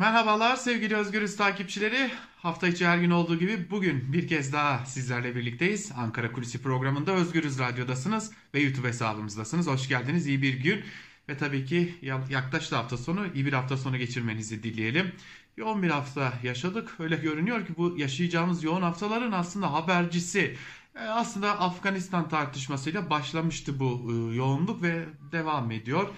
Merhabalar 0.00 0.56
sevgili 0.56 0.96
Özgürüz 0.96 1.36
takipçileri. 1.36 2.10
Hafta 2.36 2.68
içi 2.68 2.86
her 2.86 2.98
gün 2.98 3.10
olduğu 3.10 3.38
gibi 3.38 3.70
bugün 3.70 4.12
bir 4.12 4.28
kez 4.28 4.52
daha 4.52 4.86
sizlerle 4.86 5.36
birlikteyiz. 5.36 5.92
Ankara 5.96 6.32
Kulisi 6.32 6.62
programında 6.62 7.12
Özgürüz 7.12 7.58
Radyo'dasınız 7.58 8.32
ve 8.54 8.60
YouTube 8.60 8.88
hesabımızdasınız. 8.88 9.66
Hoş 9.66 9.88
geldiniz. 9.88 10.26
İyi 10.26 10.42
bir 10.42 10.54
gün 10.54 10.84
ve 11.28 11.36
tabii 11.36 11.64
ki 11.64 11.94
yaklaştı 12.30 12.76
hafta 12.76 12.96
sonu. 12.96 13.26
iyi 13.34 13.46
bir 13.46 13.52
hafta 13.52 13.76
sonu 13.76 13.98
geçirmenizi 13.98 14.62
dileyelim. 14.62 15.12
Yoğun 15.56 15.82
bir 15.82 15.90
hafta 15.90 16.32
yaşadık. 16.42 16.96
Öyle 16.98 17.16
görünüyor 17.16 17.66
ki 17.66 17.72
bu 17.76 17.98
yaşayacağımız 17.98 18.64
yoğun 18.64 18.82
haftaların 18.82 19.32
aslında 19.32 19.72
habercisi. 19.72 20.56
E, 20.94 21.00
aslında 21.00 21.60
Afganistan 21.60 22.28
tartışmasıyla 22.28 23.10
başlamıştı 23.10 23.80
bu 23.80 24.12
e, 24.12 24.36
yoğunluk 24.36 24.82
ve 24.82 25.04
devam 25.32 25.70
ediyor. 25.70 26.08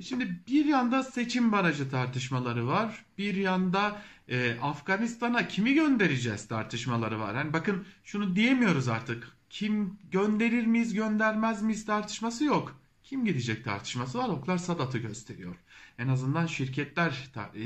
Şimdi 0.00 0.40
bir 0.48 0.64
yanda 0.64 1.02
seçim 1.02 1.52
barajı 1.52 1.90
tartışmaları 1.90 2.66
var. 2.66 3.04
Bir 3.18 3.34
yanda 3.34 4.02
e, 4.28 4.58
Afganistan'a 4.62 5.48
kimi 5.48 5.74
göndereceğiz 5.74 6.48
tartışmaları 6.48 7.20
var. 7.20 7.36
Hani 7.36 7.52
bakın 7.52 7.86
şunu 8.04 8.36
diyemiyoruz 8.36 8.88
artık. 8.88 9.28
Kim 9.50 9.98
gönderir 10.10 10.66
miyiz 10.66 10.94
göndermez 10.94 11.62
miyiz 11.62 11.86
tartışması 11.86 12.44
yok. 12.44 12.80
Kim 13.04 13.24
gidecek 13.24 13.64
tartışması 13.64 14.18
var. 14.18 14.28
Oklar 14.28 14.58
Sadat'ı 14.58 14.98
gösteriyor. 14.98 15.56
En 15.98 16.08
azından 16.08 16.46
şirketler 16.46 17.30
e, 17.54 17.62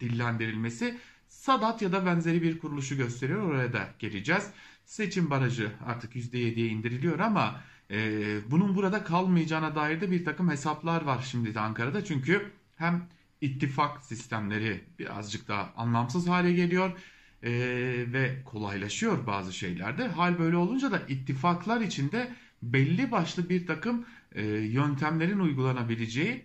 dillendirilmesi 0.00 0.98
Sadat 1.28 1.82
ya 1.82 1.92
da 1.92 2.06
benzeri 2.06 2.42
bir 2.42 2.58
kuruluşu 2.58 2.96
gösteriyor. 2.96 3.42
Oraya 3.42 3.72
da 3.72 3.88
geleceğiz. 3.98 4.50
Seçim 4.84 5.30
barajı 5.30 5.72
artık 5.86 6.16
%7'ye 6.16 6.68
indiriliyor 6.68 7.18
ama 7.18 7.60
e, 7.90 8.38
bunun 8.50 8.76
burada 8.76 9.04
kalmayacağına 9.04 9.74
dair 9.74 10.00
de 10.00 10.10
bir 10.10 10.24
takım 10.24 10.50
hesaplar 10.50 11.02
var 11.02 11.26
şimdi 11.30 11.54
de 11.54 11.60
Ankara'da. 11.60 12.04
Çünkü 12.04 12.50
hem 12.76 13.08
ittifak 13.40 14.04
sistemleri 14.04 14.80
birazcık 14.98 15.48
daha 15.48 15.72
anlamsız 15.76 16.28
hale 16.28 16.52
geliyor 16.52 16.90
e, 17.42 17.50
ve 18.12 18.42
kolaylaşıyor 18.44 19.26
bazı 19.26 19.52
şeylerde. 19.52 20.08
Hal 20.08 20.38
böyle 20.38 20.56
olunca 20.56 20.92
da 20.92 20.98
ittifaklar 21.08 21.80
içinde 21.80 22.34
belli 22.62 23.10
başlı 23.10 23.48
bir 23.48 23.66
takım 23.66 24.04
e, 24.32 24.42
yöntemlerin 24.46 25.38
uygulanabileceği 25.38 26.44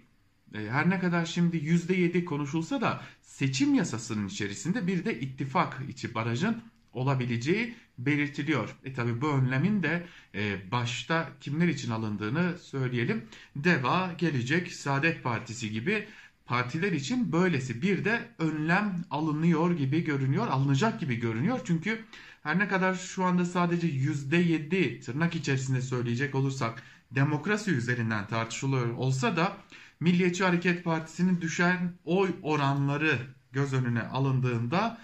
e, 0.53 0.59
her 0.69 0.89
ne 0.89 0.99
kadar 0.99 1.25
şimdi 1.25 1.57
%7 1.57 2.25
konuşulsa 2.25 2.81
da 2.81 3.01
seçim 3.21 3.73
yasasının 3.73 4.27
içerisinde 4.27 4.87
bir 4.87 5.05
de 5.05 5.19
ittifak 5.19 5.81
içi 5.89 6.15
barajın 6.15 6.61
olabileceği 6.95 7.75
belirtiliyor. 7.97 8.75
E 8.83 8.93
tabi 8.93 9.21
bu 9.21 9.29
önlemin 9.29 9.83
de 9.83 10.05
e, 10.35 10.71
başta 10.71 11.29
kimler 11.41 11.67
için 11.67 11.91
alındığını 11.91 12.57
söyleyelim. 12.61 13.25
DEVA, 13.55 14.13
Gelecek, 14.17 14.73
Saadet 14.73 15.23
Partisi 15.23 15.71
gibi 15.71 16.07
partiler 16.45 16.91
için 16.91 17.31
böylesi 17.31 17.81
bir 17.81 18.05
de 18.05 18.21
önlem 18.39 19.05
alınıyor 19.11 19.77
gibi 19.77 20.03
görünüyor, 20.03 20.47
alınacak 20.47 20.99
gibi 20.99 21.15
görünüyor. 21.15 21.59
Çünkü 21.65 22.05
her 22.43 22.59
ne 22.59 22.67
kadar 22.67 22.95
şu 22.95 23.23
anda 23.23 23.45
sadece 23.45 23.87
%7 23.87 25.01
tırnak 25.01 25.35
içerisinde 25.35 25.81
söyleyecek 25.81 26.35
olursak 26.35 26.83
demokrasi 27.11 27.71
üzerinden 27.71 28.27
tartışılıyor 28.27 28.89
olsa 28.89 29.37
da 29.37 29.57
Milliyetçi 29.99 30.43
Hareket 30.43 30.83
Partisi'nin 30.83 31.41
düşen 31.41 31.93
oy 32.05 32.29
oranları 32.41 33.17
göz 33.51 33.73
önüne 33.73 34.01
alındığında 34.01 34.97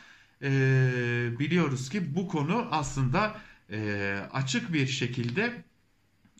e, 0.44 0.50
biliyoruz 1.39 1.89
ki 1.89 2.16
bu 2.16 2.28
konu 2.28 2.67
aslında 2.72 3.42
e, 3.72 4.20
açık 4.34 4.73
bir 4.73 4.88
şekilde 4.88 5.64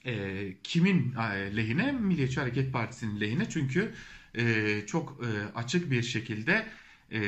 e, 0.06 0.54
kimin 0.64 1.16
e, 1.16 1.56
lehine? 1.56 1.92
Milliyetçi 1.92 2.40
Hareket 2.40 2.74
Partisi'nin 2.74 3.22
lehine. 3.22 3.50
Çünkü 3.50 3.94
e, 4.36 4.82
çok 4.88 5.22
e, 5.26 5.58
açık 5.58 5.92
bir 5.92 6.04
şekilde 6.04 6.68
e, 7.12 7.20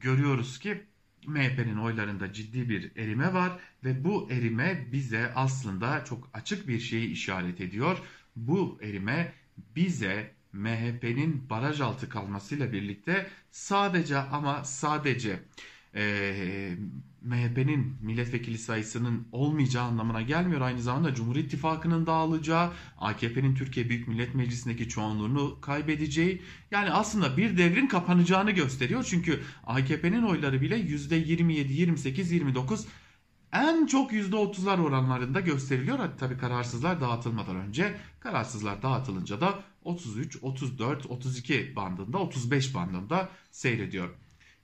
görüyoruz 0.00 0.58
ki 0.58 0.82
MHP'nin 1.26 1.76
oylarında 1.76 2.32
ciddi 2.32 2.68
bir 2.68 2.96
erime 2.96 3.34
var 3.34 3.52
ve 3.84 4.04
bu 4.04 4.30
erime 4.30 4.86
bize 4.92 5.32
aslında 5.34 6.04
çok 6.04 6.30
açık 6.34 6.68
bir 6.68 6.80
şeyi 6.80 7.10
işaret 7.10 7.60
ediyor. 7.60 7.98
Bu 8.36 8.78
erime 8.82 9.32
bize 9.76 10.34
MHP'nin 10.52 11.50
baraj 11.50 11.80
altı 11.80 12.08
kalmasıyla 12.08 12.72
birlikte 12.72 13.26
sadece 13.50 14.18
ama 14.18 14.64
sadece 14.64 15.40
e, 15.94 16.76
MHP'nin 17.22 17.96
milletvekili 18.00 18.58
sayısının 18.58 19.28
olmayacağı 19.32 19.84
anlamına 19.84 20.22
gelmiyor. 20.22 20.60
Aynı 20.60 20.82
zamanda 20.82 21.14
Cumhur 21.14 21.36
İttifakı'nın 21.36 22.06
dağılacağı, 22.06 22.70
AKP'nin 22.98 23.54
Türkiye 23.54 23.88
Büyük 23.88 24.08
Millet 24.08 24.34
Meclisi'ndeki 24.34 24.88
çoğunluğunu 24.88 25.60
kaybedeceği, 25.60 26.42
yani 26.70 26.90
aslında 26.90 27.36
bir 27.36 27.58
devrin 27.58 27.86
kapanacağını 27.86 28.50
gösteriyor. 28.50 29.04
Çünkü 29.04 29.40
AKP'nin 29.66 30.22
oyları 30.22 30.60
bile 30.60 30.80
%27, 30.80 31.72
28, 31.72 32.32
29 32.32 32.86
en 33.52 33.86
çok 33.86 34.12
%30'lar 34.12 34.80
oranlarında 34.82 35.40
gösteriliyor. 35.40 35.98
Hadi 35.98 36.16
tabii 36.16 36.38
kararsızlar 36.38 37.00
dağıtılmadan 37.00 37.56
önce. 37.56 37.96
Kararsızlar 38.20 38.82
dağıtılınca 38.82 39.40
da 39.40 39.62
33, 39.84 40.38
34, 40.42 41.06
32 41.06 41.76
bandında, 41.76 42.18
35 42.18 42.74
bandında 42.74 43.28
seyrediyor. 43.50 44.08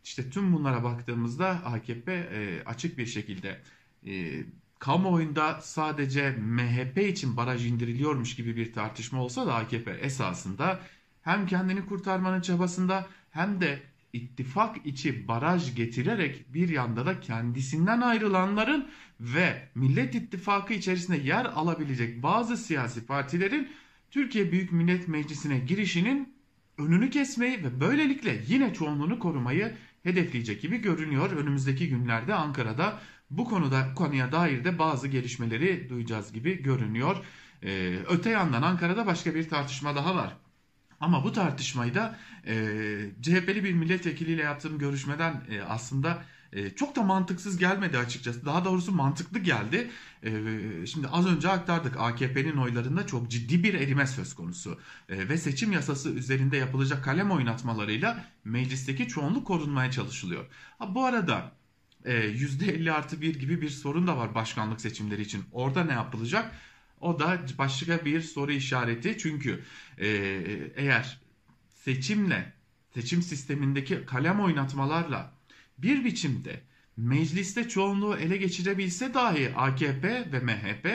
İşte 0.08 0.30
tüm 0.30 0.52
bunlara 0.52 0.84
baktığımızda 0.84 1.48
AKP 1.48 2.12
e, 2.12 2.64
açık 2.64 2.98
bir 2.98 3.06
şekilde 3.06 3.60
e, 4.06 4.42
kamuoyunda 4.78 5.60
sadece 5.60 6.30
MHP 6.30 6.98
için 6.98 7.36
baraj 7.36 7.66
indiriliyormuş 7.66 8.36
gibi 8.36 8.56
bir 8.56 8.72
tartışma 8.72 9.22
olsa 9.22 9.46
da 9.46 9.54
AKP 9.54 9.91
esasında 9.91 10.80
hem 11.22 11.46
kendini 11.46 11.86
kurtarmanın 11.86 12.41
çabasında 12.41 13.06
hem 13.30 13.60
de 13.60 13.82
ittifak 14.12 14.86
içi 14.86 15.28
baraj 15.28 15.74
getirerek 15.74 16.54
bir 16.54 16.69
yanda 16.69 17.06
da 17.06 17.20
kendisinden 17.20 18.00
ayrılanların 18.00 18.88
ve 19.20 19.69
Millet 19.75 20.14
İttifakı 20.14 20.75
içerisinde 20.75 21.16
yer 21.16 21.44
alabilecek 21.44 22.22
bazı 22.22 22.56
siyasi 22.56 23.06
partilerin 23.06 23.69
Türkiye 24.10 24.52
Büyük 24.52 24.72
Millet 24.72 25.08
Meclisi'ne 25.08 25.58
girişinin 25.58 26.38
önünü 26.78 27.10
kesmeyi 27.10 27.64
ve 27.64 27.80
böylelikle 27.80 28.42
yine 28.46 28.74
çoğunluğunu 28.74 29.18
korumayı 29.18 29.76
hedefleyecek 30.02 30.62
gibi 30.62 30.78
görünüyor. 30.78 31.30
Önümüzdeki 31.30 31.88
günlerde 31.88 32.34
Ankara'da 32.34 33.00
bu 33.30 33.44
konuda 33.44 33.94
konuya 33.94 34.32
dair 34.32 34.64
de 34.64 34.78
bazı 34.78 35.08
gelişmeleri 35.08 35.88
duyacağız 35.88 36.32
gibi 36.32 36.62
görünüyor. 36.62 37.16
Ee, 37.62 37.98
öte 38.08 38.30
yandan 38.30 38.62
Ankara'da 38.62 39.06
başka 39.06 39.34
bir 39.34 39.48
tartışma 39.48 39.96
daha 39.96 40.16
var. 40.16 40.36
Ama 41.00 41.24
bu 41.24 41.32
tartışmayı 41.32 41.94
da 41.94 42.18
e, 42.46 42.54
CHP'li 43.22 43.64
bir 43.64 43.72
milletvekiliyle 43.72 44.42
yaptığım 44.42 44.78
görüşmeden 44.78 45.42
e, 45.50 45.62
aslında 45.62 46.22
e, 46.53 46.70
çok 46.70 46.97
da 46.97 47.03
mantıksız 47.03 47.59
gelmedi 47.59 47.98
açıkçası. 47.98 48.47
Daha 48.47 48.64
doğrusu 48.64 48.92
mantıklı 48.92 49.38
geldi. 49.38 49.91
E, 50.22 50.31
şimdi 50.86 51.09
az 51.09 51.26
önce 51.26 51.48
aktardık 51.48 51.97
AKP'nin 51.98 52.56
oylarında 52.56 53.06
çok 53.06 53.31
ciddi 53.31 53.62
bir 53.62 53.75
erime 53.75 54.06
söz 54.06 54.34
konusu. 54.34 54.78
E, 55.08 55.28
ve 55.28 55.38
seçim 55.38 55.72
yasası 55.72 56.10
üzerinde 56.10 56.56
yapılacak 56.56 57.04
kalem 57.04 57.31
oynatmalarıyla 57.31 58.25
meclisteki 58.44 59.08
çoğunluk 59.08 59.47
korunmaya 59.47 59.91
çalışılıyor. 59.91 60.47
Ha, 60.78 60.94
bu 60.94 61.04
arada 61.04 61.53
e, 62.04 62.12
%50 62.12 62.92
artı 62.92 63.20
1 63.20 63.38
gibi 63.38 63.60
bir 63.62 63.70
sorun 63.70 64.06
da 64.06 64.16
var 64.16 64.34
başkanlık 64.34 64.81
seçimleri 64.81 65.22
için. 65.22 65.44
Orada 65.53 65.84
ne 65.84 65.92
yapılacak? 65.92 66.53
O 67.00 67.20
da 67.20 67.38
başka 67.58 68.04
bir 68.04 68.20
soru 68.20 68.53
işareti. 68.53 69.19
Çünkü 69.19 69.64
e, 69.98 70.08
eğer 70.76 71.20
seçimle, 71.84 72.53
seçim 72.94 73.22
sistemindeki 73.22 74.06
kalem 74.06 74.41
oynatmalarla 74.41 75.38
bir 75.78 76.04
biçimde 76.04 76.60
mecliste 76.96 77.68
çoğunluğu 77.68 78.16
ele 78.16 78.36
geçirebilse 78.36 79.14
dahi 79.14 79.54
AKP 79.56 80.32
ve 80.32 80.40
MHP 80.40 80.86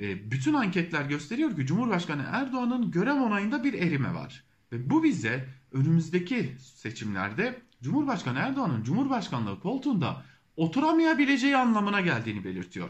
e, 0.00 0.30
bütün 0.30 0.54
anketler 0.54 1.04
gösteriyor 1.04 1.56
ki 1.56 1.66
Cumhurbaşkanı 1.66 2.24
Erdoğan'ın 2.30 2.90
görev 2.90 3.14
onayında 3.14 3.64
bir 3.64 3.74
erime 3.74 4.14
var. 4.14 4.44
Ve 4.72 4.90
bu 4.90 5.02
bize 5.02 5.48
önümüzdeki 5.72 6.52
seçimlerde 6.58 7.60
Cumhurbaşkanı 7.82 8.38
Erdoğan'ın 8.38 8.82
Cumhurbaşkanlığı 8.82 9.60
koltuğunda 9.60 10.24
oturamayabileceği 10.56 11.56
anlamına 11.56 12.00
geldiğini 12.00 12.44
belirtiyor. 12.44 12.88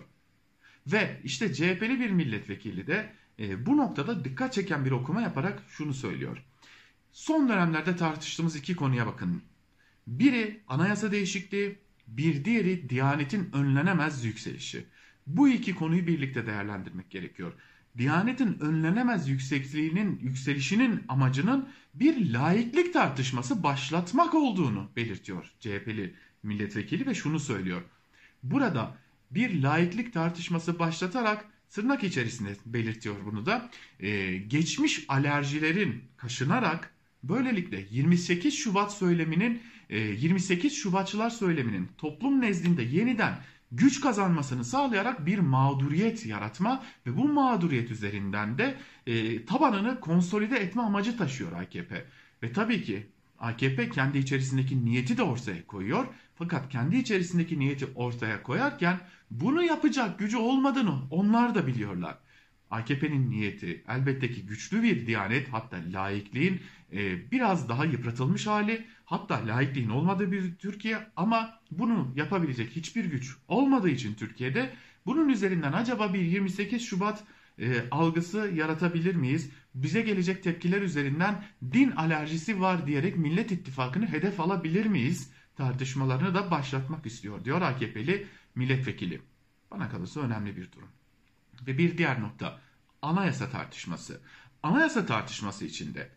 Ve 0.86 1.20
işte 1.24 1.54
CHP'li 1.54 2.00
bir 2.00 2.10
milletvekili 2.10 2.86
de 2.86 3.12
e, 3.38 3.66
bu 3.66 3.76
noktada 3.76 4.24
dikkat 4.24 4.52
çeken 4.52 4.84
bir 4.84 4.90
okuma 4.90 5.22
yaparak 5.22 5.62
şunu 5.68 5.94
söylüyor. 5.94 6.44
Son 7.12 7.48
dönemlerde 7.48 7.96
tartıştığımız 7.96 8.56
iki 8.56 8.76
konuya 8.76 9.06
bakın. 9.06 9.42
Biri 10.06 10.60
anayasa 10.68 11.12
değişikliği, 11.12 11.78
bir 12.06 12.44
diğeri 12.44 12.88
Diyanet'in 12.88 13.50
önlenemez 13.52 14.24
yükselişi. 14.24 14.84
Bu 15.26 15.48
iki 15.48 15.74
konuyu 15.74 16.06
birlikte 16.06 16.46
değerlendirmek 16.46 17.10
gerekiyor. 17.10 17.52
Diyanet'in 17.98 18.58
önlenemez 18.60 19.28
yüksekliğinin 19.28 20.18
yükselişinin 20.22 21.04
amacının 21.08 21.68
bir 21.94 22.32
laiklik 22.32 22.92
tartışması 22.92 23.62
başlatmak 23.62 24.34
olduğunu 24.34 24.90
belirtiyor 24.96 25.52
CHP'li 25.60 26.14
milletvekili 26.42 27.06
ve 27.06 27.14
şunu 27.14 27.40
söylüyor. 27.40 27.82
Burada 28.42 28.96
bir 29.30 29.62
laiklik 29.62 30.12
tartışması 30.12 30.78
başlatarak 30.78 31.44
tırnak 31.70 32.04
içerisinde 32.04 32.56
belirtiyor 32.66 33.16
bunu 33.24 33.46
da. 33.46 33.70
Ee, 34.00 34.36
geçmiş 34.36 35.04
alerjilerin 35.08 36.02
kaşınarak 36.16 36.92
Böylelikle 37.22 37.86
28 37.90 38.54
Şubat 38.54 38.94
söyleminin 38.94 39.62
28 39.98 40.74
Şubatçılar 40.74 41.30
söyleminin 41.30 41.88
toplum 41.98 42.40
nezdinde 42.40 42.82
yeniden 42.82 43.38
güç 43.72 44.00
kazanmasını 44.00 44.64
sağlayarak 44.64 45.26
bir 45.26 45.38
mağduriyet 45.38 46.26
yaratma 46.26 46.82
ve 47.06 47.16
bu 47.16 47.28
mağduriyet 47.28 47.90
üzerinden 47.90 48.58
de 48.58 48.74
e, 49.06 49.44
tabanını 49.44 50.00
konsolide 50.00 50.56
etme 50.56 50.82
amacı 50.82 51.16
taşıyor 51.16 51.52
AKP. 51.52 52.04
Ve 52.42 52.52
tabii 52.52 52.82
ki 52.82 53.06
AKP 53.38 53.90
kendi 53.90 54.18
içerisindeki 54.18 54.84
niyeti 54.84 55.16
de 55.16 55.22
ortaya 55.22 55.66
koyuyor. 55.66 56.06
Fakat 56.34 56.68
kendi 56.68 56.96
içerisindeki 56.96 57.58
niyeti 57.58 57.86
ortaya 57.94 58.42
koyarken 58.42 59.00
bunu 59.30 59.62
yapacak 59.62 60.18
gücü 60.18 60.36
olmadığını 60.36 60.94
onlar 61.10 61.54
da 61.54 61.66
biliyorlar. 61.66 62.18
AKP'nin 62.70 63.30
niyeti 63.30 63.84
elbette 63.88 64.32
ki 64.32 64.46
güçlü 64.46 64.82
bir 64.82 65.06
diyanet 65.06 65.48
hatta 65.52 65.76
laikliğin 65.92 66.60
e, 66.92 67.30
biraz 67.30 67.68
daha 67.68 67.84
yıpratılmış 67.84 68.46
hali 68.46 68.84
hatta 69.12 69.46
laikliğin 69.46 69.88
olmadığı 69.88 70.32
bir 70.32 70.54
Türkiye 70.54 71.06
ama 71.16 71.60
bunu 71.70 72.12
yapabilecek 72.16 72.76
hiçbir 72.76 73.04
güç 73.04 73.36
olmadığı 73.48 73.88
için 73.88 74.14
Türkiye'de 74.14 74.74
bunun 75.06 75.28
üzerinden 75.28 75.72
acaba 75.72 76.14
bir 76.14 76.20
28 76.20 76.82
Şubat 76.82 77.24
e, 77.58 77.88
algısı 77.90 78.50
yaratabilir 78.54 79.14
miyiz? 79.14 79.50
Bize 79.74 80.00
gelecek 80.00 80.42
tepkiler 80.42 80.82
üzerinden 80.82 81.44
din 81.72 81.90
alerjisi 81.90 82.60
var 82.60 82.86
diyerek 82.86 83.16
Millet 83.16 83.52
İttifakı'nı 83.52 84.06
hedef 84.06 84.40
alabilir 84.40 84.86
miyiz? 84.86 85.30
Tartışmalarını 85.56 86.34
da 86.34 86.50
başlatmak 86.50 87.06
istiyor 87.06 87.44
diyor 87.44 87.60
AKP'li 87.60 88.26
milletvekili. 88.54 89.22
Bana 89.70 89.88
kalırsa 89.88 90.20
önemli 90.20 90.56
bir 90.56 90.72
durum. 90.72 90.88
Ve 91.66 91.78
bir 91.78 91.98
diğer 91.98 92.20
nokta 92.20 92.60
anayasa 93.02 93.50
tartışması. 93.50 94.20
Anayasa 94.62 95.06
tartışması 95.06 95.64
içinde 95.64 96.10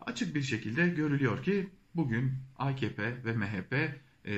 açık 0.00 0.34
bir 0.34 0.42
şekilde 0.42 0.88
görülüyor 0.88 1.42
ki 1.42 1.68
bugün 1.94 2.32
AKP 2.58 3.24
ve 3.24 3.32
MHP 3.32 3.72
e, 3.72 4.34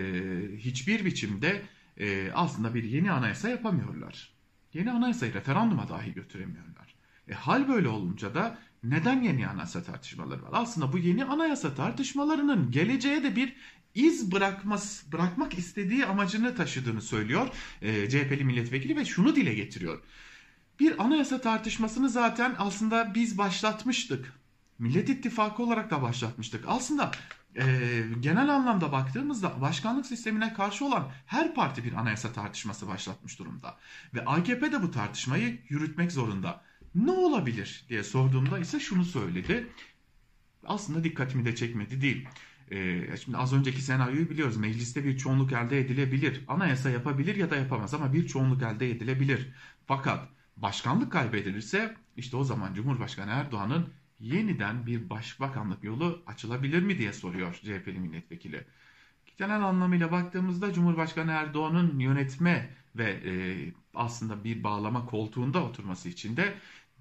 hiçbir 0.56 1.04
biçimde 1.04 1.62
e, 2.00 2.30
aslında 2.34 2.74
bir 2.74 2.84
yeni 2.84 3.10
anayasa 3.12 3.48
yapamıyorlar. 3.48 4.32
Yeni 4.74 4.90
anayasayı 4.90 5.34
referanduma 5.34 5.88
dahi 5.88 6.14
götüremiyorlar. 6.14 6.94
E, 7.28 7.34
hal 7.34 7.68
böyle 7.68 7.88
olunca 7.88 8.34
da 8.34 8.58
neden 8.84 9.22
yeni 9.22 9.48
anayasa 9.48 9.82
tartışmaları 9.82 10.42
var? 10.42 10.50
Aslında 10.52 10.92
bu 10.92 10.98
yeni 10.98 11.24
anayasa 11.24 11.74
tartışmalarının 11.74 12.70
geleceğe 12.70 13.22
de 13.22 13.36
bir 13.36 13.56
iz 13.94 14.32
bırakmaz, 14.32 15.04
bırakmak 15.12 15.58
istediği 15.58 16.06
amacını 16.06 16.54
taşıdığını 16.54 17.02
söylüyor 17.02 17.48
e, 17.82 18.10
CHP'li 18.10 18.44
milletvekili 18.44 18.96
ve 18.96 19.04
şunu 19.04 19.36
dile 19.36 19.54
getiriyor. 19.54 20.02
Bir 20.80 21.04
anayasa 21.04 21.40
tartışmasını 21.40 22.08
zaten 22.08 22.54
aslında 22.58 23.14
biz 23.14 23.38
başlatmıştık. 23.38 24.32
Millet 24.78 25.08
İttifakı 25.08 25.62
olarak 25.62 25.90
da 25.90 26.02
başlatmıştık. 26.02 26.64
Aslında 26.66 27.10
e, 27.58 28.04
genel 28.20 28.48
anlamda 28.48 28.92
baktığımızda 28.92 29.60
başkanlık 29.60 30.06
sistemine 30.06 30.52
karşı 30.52 30.84
olan 30.84 31.10
her 31.26 31.54
parti 31.54 31.84
bir 31.84 31.92
anayasa 31.92 32.32
tartışması 32.32 32.88
başlatmış 32.88 33.38
durumda. 33.38 33.76
Ve 34.14 34.24
AKP 34.24 34.72
de 34.72 34.82
bu 34.82 34.90
tartışmayı 34.90 35.58
yürütmek 35.68 36.12
zorunda. 36.12 36.62
Ne 36.94 37.10
olabilir 37.10 37.84
diye 37.88 38.04
sorduğumda 38.04 38.58
ise 38.58 38.80
şunu 38.80 39.04
söyledi. 39.04 39.66
Aslında 40.66 41.04
dikkatimi 41.04 41.44
de 41.44 41.54
çekmedi 41.54 42.00
değil. 42.00 42.28
Ee, 42.70 43.16
şimdi 43.16 43.38
az 43.38 43.52
önceki 43.52 43.82
senaryoyu 43.82 44.30
biliyoruz. 44.30 44.56
Mecliste 44.56 45.04
bir 45.04 45.18
çoğunluk 45.18 45.52
elde 45.52 45.80
edilebilir. 45.80 46.44
Anayasa 46.48 46.90
yapabilir 46.90 47.36
ya 47.36 47.50
da 47.50 47.56
yapamaz 47.56 47.94
ama 47.94 48.12
bir 48.12 48.26
çoğunluk 48.26 48.62
elde 48.62 48.90
edilebilir. 48.90 49.48
Fakat 49.86 50.28
başkanlık 50.56 51.12
kaybedilirse 51.12 51.96
işte 52.16 52.36
o 52.36 52.44
zaman 52.44 52.74
Cumhurbaşkanı 52.74 53.30
Erdoğan'ın 53.30 53.92
yeniden 54.20 54.86
bir 54.86 55.10
başbakanlık 55.10 55.84
yolu 55.84 56.22
açılabilir 56.26 56.82
mi 56.82 56.98
diye 56.98 57.12
soruyor 57.12 57.54
CHP'li 57.54 57.98
milletvekili. 57.98 58.64
Genel 59.38 59.62
anlamıyla 59.62 60.12
baktığımızda 60.12 60.72
Cumhurbaşkanı 60.72 61.30
Erdoğan'ın 61.30 61.98
yönetme 61.98 62.70
ve 62.96 63.10
e, 63.10 63.32
aslında 63.94 64.44
bir 64.44 64.64
bağlama 64.64 65.06
koltuğunda 65.06 65.64
oturması 65.64 66.08
için 66.08 66.36
de 66.36 66.54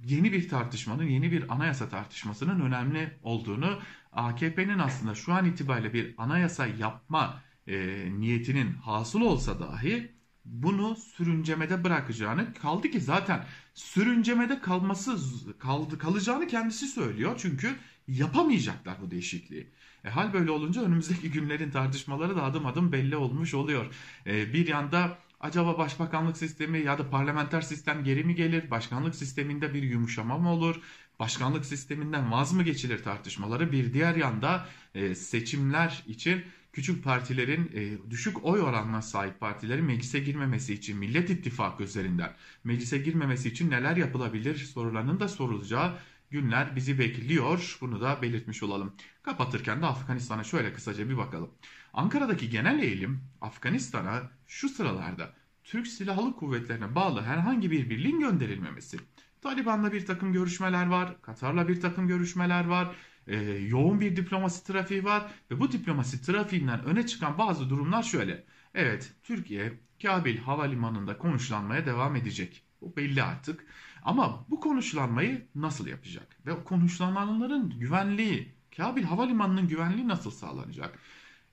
yeni 0.03 0.33
bir 0.33 0.49
tartışmanın, 0.49 1.03
yeni 1.03 1.31
bir 1.31 1.53
anayasa 1.53 1.89
tartışmasının 1.89 2.61
önemli 2.61 3.17
olduğunu 3.23 3.79
AKP'nin 4.11 4.79
aslında 4.79 5.15
şu 5.15 5.33
an 5.33 5.45
itibariyle 5.45 5.93
bir 5.93 6.15
anayasa 6.17 6.67
yapma 6.67 7.41
e, 7.67 8.05
niyetinin 8.19 8.73
hasıl 8.73 9.21
olsa 9.21 9.59
dahi 9.59 10.14
bunu 10.45 10.95
sürüncemede 10.95 11.83
bırakacağını 11.83 12.53
kaldı 12.53 12.89
ki 12.89 12.99
zaten 13.01 13.45
sürüncemede 13.73 14.59
kalması 14.61 15.17
kaldı 15.59 15.97
kalacağını 15.97 16.47
kendisi 16.47 16.87
söylüyor. 16.87 17.35
Çünkü 17.41 17.75
yapamayacaklar 18.07 19.01
bu 19.01 19.11
değişikliği. 19.11 19.67
E, 20.03 20.09
hal 20.09 20.33
böyle 20.33 20.51
olunca 20.51 20.81
önümüzdeki 20.81 21.31
günlerin 21.31 21.71
tartışmaları 21.71 22.35
da 22.35 22.43
adım 22.43 22.65
adım 22.65 22.91
belli 22.91 23.15
olmuş 23.15 23.53
oluyor. 23.53 23.85
E, 24.25 24.53
bir 24.53 24.67
yanda 24.67 25.17
acaba 25.39 25.77
başbakanlık 25.77 26.37
sistemi 26.37 26.79
ya 26.79 26.97
da 26.97 27.09
parlamenter 27.09 27.61
sistem 27.61 28.03
geri 28.03 28.23
mi 28.23 28.35
gelir? 28.35 28.71
Başkanlık 28.71 29.15
sisteminde 29.15 29.73
bir 29.73 29.83
yumuşama 29.83 30.37
mı 30.37 30.51
olur? 30.51 30.81
Başkanlık 31.19 31.65
sisteminden 31.65 32.31
vaz 32.31 32.53
mı 32.53 32.63
geçilir 32.63 33.03
tartışmaları? 33.03 33.71
Bir 33.71 33.93
diğer 33.93 34.15
yanda 34.15 34.65
e, 34.95 35.15
seçimler 35.15 36.03
için 36.07 36.43
küçük 36.75 37.03
partilerin 37.03 37.71
e, 37.73 38.11
düşük 38.11 38.45
oy 38.45 38.61
oranına 38.61 39.01
sahip 39.01 39.39
partilerin 39.39 39.85
meclise 39.85 40.19
girmemesi 40.19 40.73
için 40.73 40.97
Millet 40.97 41.29
İttifakı 41.29 41.83
üzerinden 41.83 42.33
meclise 42.63 42.97
girmemesi 42.97 43.49
için 43.49 43.71
neler 43.71 43.97
yapılabilir 43.97 44.55
sorularının 44.55 45.19
da 45.19 45.27
sorulacağı 45.27 45.97
günler 46.31 46.75
bizi 46.75 46.99
bekliyor. 46.99 47.77
Bunu 47.81 48.01
da 48.01 48.21
belirtmiş 48.21 48.63
olalım. 48.63 48.93
Kapatırken 49.23 49.81
de 49.81 49.85
Afganistan'a 49.85 50.43
şöyle 50.43 50.73
kısaca 50.73 51.09
bir 51.09 51.17
bakalım. 51.17 51.49
Ankara'daki 51.93 52.49
genel 52.49 52.79
eğilim 52.79 53.21
Afganistan'a 53.41 54.31
şu 54.47 54.69
sıralarda 54.69 55.33
Türk 55.63 55.87
Silahlı 55.87 56.35
Kuvvetlerine 56.35 56.95
bağlı 56.95 57.21
herhangi 57.21 57.71
bir 57.71 57.89
birliğin 57.89 58.19
gönderilmemesi. 58.19 58.97
Taliban'la 59.41 59.93
bir 59.93 60.05
takım 60.05 60.33
görüşmeler 60.33 60.87
var, 60.87 61.21
Katar'la 61.21 61.67
bir 61.67 61.81
takım 61.81 62.07
görüşmeler 62.07 62.65
var 62.65 62.95
e, 63.27 63.37
yoğun 63.45 64.01
bir 64.01 64.15
diplomasi 64.15 64.63
trafiği 64.63 65.03
var 65.03 65.31
ve 65.51 65.59
bu 65.59 65.71
diplomasi 65.71 66.21
trafiğinden 66.21 66.83
öne 66.85 67.05
çıkan 67.05 67.37
bazı 67.37 67.69
durumlar 67.69 68.03
şöyle. 68.03 68.43
Evet 68.73 69.13
Türkiye 69.23 69.73
Kabil 70.01 70.37
Havalimanı'nda 70.37 71.17
konuşlanmaya 71.17 71.85
devam 71.85 72.15
edecek. 72.15 72.63
Bu 72.81 72.95
belli 72.95 73.23
artık. 73.23 73.65
Ama 74.03 74.45
bu 74.49 74.59
konuşlanmayı 74.59 75.47
nasıl 75.55 75.87
yapacak? 75.87 76.37
Ve 76.45 76.53
o 76.53 76.63
konuşlananların 76.63 77.69
güvenliği, 77.79 78.55
Kabil 78.77 79.03
Havalimanı'nın 79.03 79.67
güvenliği 79.67 80.07
nasıl 80.07 80.31
sağlanacak? 80.31 80.99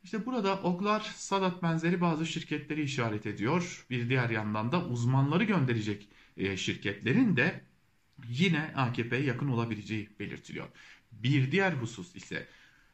İşte 0.04 0.26
burada 0.26 0.60
oklar 0.62 1.00
Sadat 1.00 1.62
benzeri 1.62 2.00
bazı 2.00 2.26
şirketleri 2.26 2.82
işaret 2.82 3.26
ediyor. 3.26 3.87
Bir 3.90 4.08
diğer 4.08 4.30
yandan 4.30 4.73
da 4.73 4.85
uzmanları 4.87 5.44
gönderecek 5.44 6.08
e, 6.37 6.56
şirketlerin 6.56 7.37
de 7.37 7.64
yine 8.28 8.73
AKP'ye 8.76 9.23
yakın 9.23 9.49
olabileceği 9.49 10.11
belirtiliyor. 10.20 10.68
Bir 11.12 11.52
diğer 11.52 11.73
husus 11.73 12.16
ise 12.16 12.49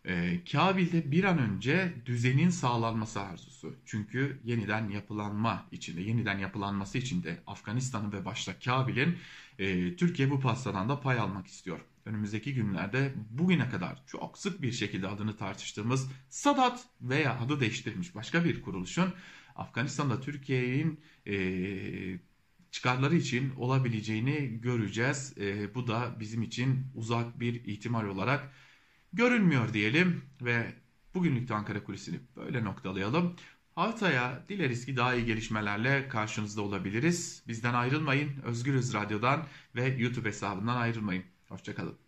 e, 0.04 0.44
Kabil'de 0.52 1.12
bir 1.12 1.24
an 1.24 1.38
önce 1.38 1.94
düzenin 2.06 2.50
sağlanması 2.50 3.20
arzusu. 3.20 3.76
Çünkü 3.84 4.40
yeniden 4.44 4.88
yapılanma 4.88 5.66
içinde, 5.72 6.00
yeniden 6.00 6.38
yapılanması 6.38 6.98
içinde 6.98 7.38
Afganistan'ın 7.46 8.12
ve 8.12 8.24
başta 8.24 8.58
Kabil'in 8.58 9.18
e, 9.58 9.96
Türkiye 9.96 10.30
bu 10.30 10.40
pastadan 10.40 10.88
da 10.88 11.00
pay 11.00 11.18
almak 11.18 11.46
istiyor. 11.46 11.80
Önümüzdeki 12.04 12.54
günlerde 12.54 13.14
bugüne 13.30 13.68
kadar 13.68 14.02
çok 14.06 14.38
sık 14.38 14.62
bir 14.62 14.72
şekilde 14.72 15.08
adını 15.08 15.36
tartıştığımız 15.36 16.10
Sadat 16.28 16.84
veya 17.00 17.38
adı 17.38 17.60
değiştirilmiş 17.60 18.14
başka 18.14 18.44
bir 18.44 18.62
kuruluşun 18.62 19.14
Afganistan'da 19.56 20.20
Türkiye'nin 20.20 21.00
e, 21.26 21.34
çıkarları 22.70 23.16
için 23.16 23.54
olabileceğini 23.56 24.60
göreceğiz. 24.60 25.34
E, 25.38 25.74
bu 25.74 25.86
da 25.86 26.16
bizim 26.20 26.42
için 26.42 26.86
uzak 26.94 27.40
bir 27.40 27.64
ihtimal 27.64 28.04
olarak 28.04 28.52
görünmüyor 29.12 29.72
diyelim 29.74 30.22
ve 30.42 30.72
bugünlük 31.14 31.48
de 31.48 31.54
Ankara 31.54 31.84
Kulisi'ni 31.84 32.20
böyle 32.36 32.64
noktalayalım. 32.64 33.36
Haftaya 33.74 34.44
dileriz 34.48 34.86
ki 34.86 34.96
daha 34.96 35.14
iyi 35.14 35.26
gelişmelerle 35.26 36.08
karşınızda 36.08 36.62
olabiliriz. 36.62 37.42
Bizden 37.48 37.74
ayrılmayın. 37.74 38.30
Özgürüz 38.44 38.94
Radyo'dan 38.94 39.46
ve 39.76 39.88
YouTube 39.98 40.28
hesabından 40.28 40.76
ayrılmayın. 40.76 41.24
Hoşçakalın. 41.48 42.07